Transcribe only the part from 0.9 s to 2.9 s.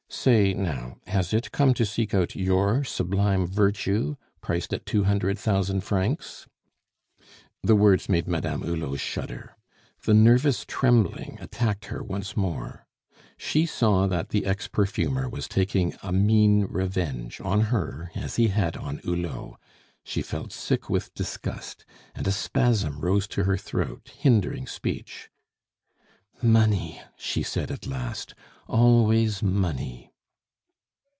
has it come to seek out your